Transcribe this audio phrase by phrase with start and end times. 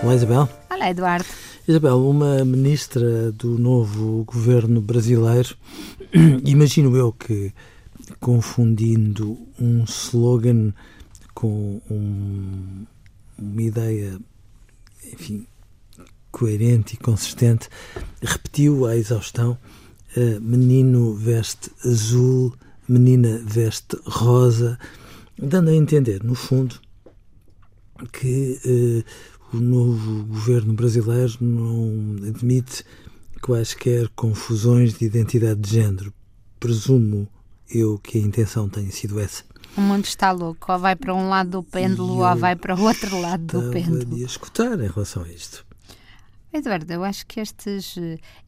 [0.00, 0.48] Olá, Isabel.
[0.70, 1.26] Olá, Eduardo.
[1.66, 5.56] Isabel, uma ministra do novo governo brasileiro,
[6.46, 7.52] imagino eu que
[8.20, 10.72] confundindo um slogan
[11.34, 12.86] com um,
[13.36, 14.20] uma ideia,
[15.12, 15.44] enfim,
[16.30, 17.68] coerente e consistente,
[18.22, 19.58] repetiu à exaustão:
[20.16, 22.54] uh, menino veste azul,
[22.88, 24.78] menina veste rosa,
[25.36, 26.80] dando a entender, no fundo,
[28.12, 32.84] que uh, o novo governo brasileiro não admite
[33.40, 36.12] quaisquer confusões de identidade de género.
[36.60, 37.28] Presumo
[37.70, 39.44] eu que a intenção tenha sido essa.
[39.76, 42.80] O mundo está louco, ou vai para um lado do pêndulo ou vai para o
[42.80, 44.16] outro lado do pêndulo.
[44.16, 45.64] de escutar em relação a isto.
[46.52, 47.94] Eduardo, eu acho que estes,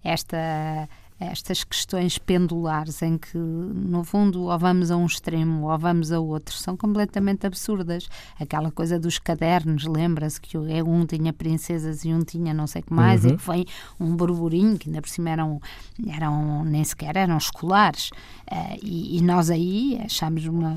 [0.03, 0.89] esta
[1.21, 6.19] estas questões pendulares em que, no fundo, ou vamos a um extremo ou vamos a
[6.19, 8.09] outro, são completamente absurdas.
[8.41, 12.85] Aquela coisa dos cadernos, lembra-se que um tinha princesas e um tinha não sei o
[12.87, 13.33] que mais, uhum.
[13.33, 13.67] e que foi
[14.01, 15.61] um burburinho, que ainda por cima eram,
[16.09, 18.11] eram nem sequer eram escolares.
[18.51, 20.77] Uh, e, e, nós aí achamos uma,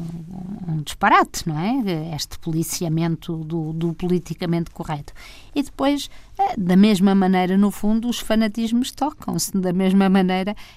[0.68, 2.14] um disparate, não é?
[2.16, 5.14] Este policiamento do, do politicamente correto.
[5.56, 9.56] E depois é, da mesma maneira, no fundo, os fanatismos tocam-se.
[9.56, 10.33] Da mesma maneira,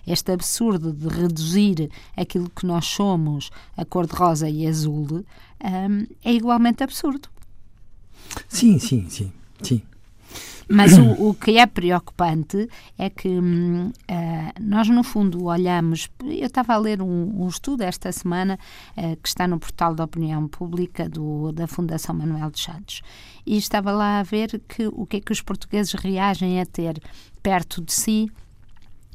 [0.07, 5.25] este absurdo de reduzir aquilo que nós somos a cor-de-rosa e azul
[5.65, 7.29] um, é igualmente absurdo.
[8.49, 9.33] Sim, sim, sim,
[9.63, 9.83] sim.
[10.69, 13.93] Mas o, o, que é preocupante é que uh,
[14.61, 16.11] nós, no fundo, olhamos.
[16.25, 18.59] Eu estava a ler um, um estudo esta semana
[18.97, 23.01] uh, que está no portal da opinião pública do, da Fundação Manuel de Chados
[23.47, 27.01] e estava lá a ver que, o que é que os portugueses reagem a ter
[27.41, 28.29] perto de si,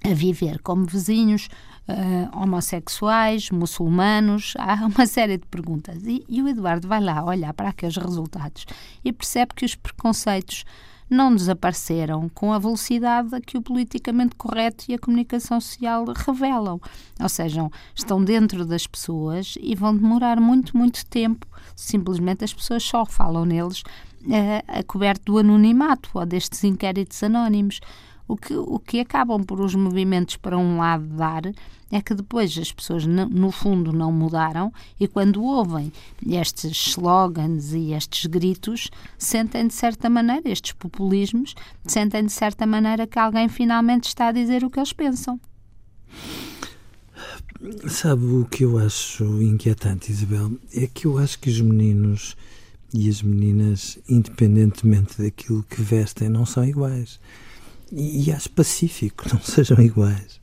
[0.04, 1.48] a viver como vizinhos,
[1.88, 6.04] uh, homossexuais, muçulmanos, há uma série de perguntas.
[6.06, 8.66] E, e o Eduardo vai lá olhar para aqueles resultados
[9.04, 10.66] e percebe que os preconceitos
[11.12, 16.80] não desapareceram com a velocidade a que o politicamente correto e a comunicação social revelam.
[17.20, 21.46] Ou seja, estão dentro das pessoas e vão demorar muito, muito tempo.
[21.76, 23.84] Simplesmente as pessoas só falam neles
[24.26, 27.82] a, a coberto do anonimato ou destes inquéritos anónimos.
[28.28, 31.44] O que, o que acabam por os movimentos para um lado dar
[31.92, 35.92] é que depois as pessoas, no fundo, não mudaram e quando ouvem
[36.26, 43.06] estes slogans e estes gritos, sentem de certa maneira, estes populismos, sentem de certa maneira
[43.06, 45.40] que alguém finalmente está a dizer o que eles pensam.
[47.88, 50.52] Sabe o que eu acho inquietante, Isabel?
[50.74, 52.36] É que eu acho que os meninos
[52.94, 57.20] e as meninas, independentemente daquilo que vestem, não são iguais
[57.92, 60.40] e, e acho pacífico não sejam iguais.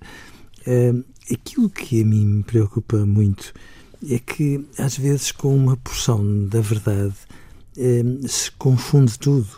[0.67, 3.53] Uh, aquilo que a mim me preocupa muito
[4.09, 7.15] é que, às vezes, com uma porção da verdade,
[7.77, 9.49] uh, se confunde tudo.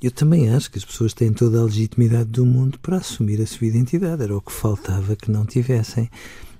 [0.00, 3.46] Eu também acho que as pessoas têm toda a legitimidade do mundo para assumir a
[3.46, 4.22] sua identidade.
[4.22, 6.10] Era o que faltava que não tivessem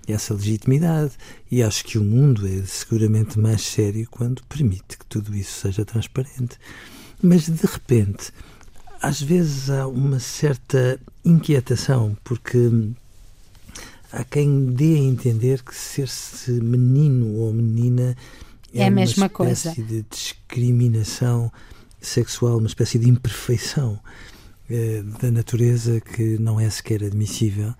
[0.06, 1.12] essa legitimidade.
[1.50, 5.84] E acho que o mundo é seguramente mais sério quando permite que tudo isso seja
[5.84, 6.56] transparente.
[7.20, 8.32] Mas, de repente,
[9.02, 12.70] às vezes há uma certa inquietação, porque
[14.12, 18.16] há quem dê a entender que ser-se menino ou menina
[18.72, 19.88] é, é a mesma uma espécie coisa.
[19.88, 21.52] de discriminação
[22.00, 23.98] sexual, uma espécie de imperfeição
[24.70, 27.74] eh, da natureza que não é sequer admissível.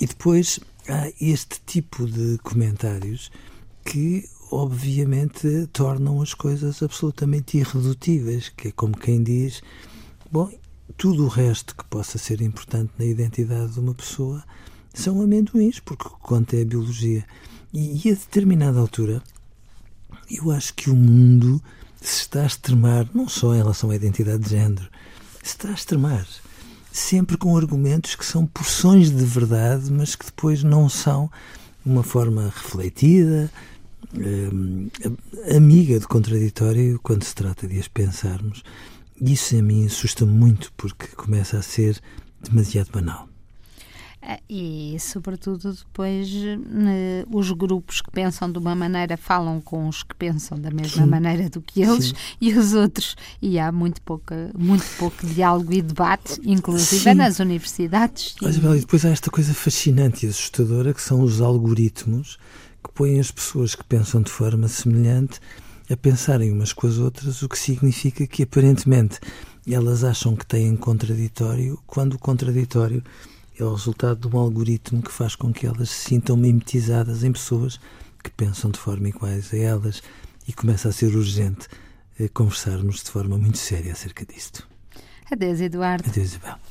[0.00, 3.30] E depois há este tipo de comentários
[3.84, 9.60] que obviamente tornam as coisas absolutamente irredutíveis, que é como quem diz
[10.34, 10.50] Bom,
[10.96, 14.42] tudo o resto que possa ser importante na identidade de uma pessoa
[14.92, 17.24] são amendoins, porque o conta é a biologia.
[17.72, 19.22] E, e a determinada altura,
[20.28, 21.62] eu acho que o mundo
[22.00, 24.88] se está a extremar, não só em relação à identidade de género,
[25.40, 26.26] se está a extremar.
[26.90, 31.30] Sempre com argumentos que são porções de verdade, mas que depois não são
[31.86, 33.48] uma forma refletida,
[34.18, 38.64] eh, amiga de contraditório, quando se trata de as pensarmos.
[39.20, 42.00] Isso a mim assusta muito porque começa a ser
[42.42, 43.28] demasiado banal.
[44.26, 50.02] Ah, e, sobretudo, depois né, os grupos que pensam de uma maneira falam com os
[50.02, 51.10] que pensam da mesma Sim.
[51.10, 52.14] maneira do que eles Sim.
[52.40, 53.16] e os outros.
[53.42, 57.14] E há muito, pouca, muito pouco diálogo e debate, inclusive Sim.
[57.14, 58.34] nas universidades.
[58.40, 62.38] Mas, e depois há esta coisa fascinante e assustadora que são os algoritmos
[62.82, 65.38] que põem as pessoas que pensam de forma semelhante
[65.90, 69.20] a pensarem umas com as outras, o que significa que aparentemente
[69.66, 73.02] elas acham que têm contraditório, quando o contraditório
[73.58, 77.32] é o resultado de um algoritmo que faz com que elas se sintam mimetizadas em
[77.32, 77.78] pessoas
[78.22, 80.02] que pensam de forma iguais a elas
[80.48, 81.68] e começa a ser urgente
[82.18, 84.66] eh, conversarmos de forma muito séria acerca disto.
[85.30, 86.08] Adeus, Eduardo.
[86.08, 86.63] Adeus, Isabel.